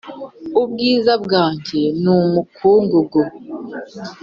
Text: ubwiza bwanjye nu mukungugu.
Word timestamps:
ubwiza 0.61 1.13
bwanjye 1.23 1.81
nu 2.01 2.15
mukungugu. 2.33 3.21